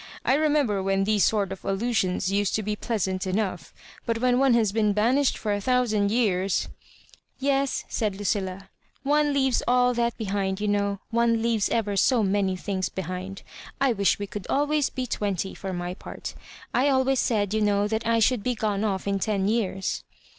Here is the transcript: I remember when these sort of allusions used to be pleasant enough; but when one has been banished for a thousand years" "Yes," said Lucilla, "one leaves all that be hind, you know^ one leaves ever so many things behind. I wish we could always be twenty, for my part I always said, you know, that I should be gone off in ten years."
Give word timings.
I 0.25 0.33
remember 0.33 0.81
when 0.81 1.03
these 1.03 1.23
sort 1.23 1.51
of 1.51 1.63
allusions 1.63 2.31
used 2.31 2.55
to 2.55 2.63
be 2.63 2.75
pleasant 2.75 3.27
enough; 3.27 3.71
but 4.03 4.17
when 4.17 4.39
one 4.39 4.55
has 4.55 4.71
been 4.71 4.93
banished 4.93 5.37
for 5.37 5.53
a 5.53 5.61
thousand 5.61 6.09
years" 6.09 6.67
"Yes," 7.39 7.85
said 7.87 8.15
Lucilla, 8.15 8.71
"one 9.03 9.31
leaves 9.31 9.61
all 9.67 9.93
that 9.93 10.17
be 10.17 10.25
hind, 10.25 10.59
you 10.59 10.67
know^ 10.67 10.97
one 11.11 11.43
leaves 11.43 11.69
ever 11.69 11.95
so 11.95 12.23
many 12.23 12.55
things 12.55 12.89
behind. 12.89 13.43
I 13.79 13.93
wish 13.93 14.17
we 14.17 14.25
could 14.25 14.47
always 14.49 14.89
be 14.89 15.05
twenty, 15.05 15.53
for 15.53 15.71
my 15.71 15.93
part 15.93 16.33
I 16.73 16.89
always 16.89 17.19
said, 17.19 17.53
you 17.53 17.61
know, 17.61 17.87
that 17.87 18.07
I 18.07 18.17
should 18.17 18.41
be 18.41 18.55
gone 18.55 18.83
off 18.83 19.07
in 19.07 19.19
ten 19.19 19.47
years." 19.47 20.03